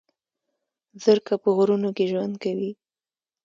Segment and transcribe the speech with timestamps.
[1.03, 2.71] زرکه په غرونو کې ژوند کوي